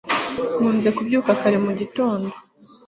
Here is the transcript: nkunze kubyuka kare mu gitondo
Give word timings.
nkunze 0.57 0.89
kubyuka 0.97 1.31
kare 1.41 1.57
mu 1.65 1.71
gitondo 1.79 2.29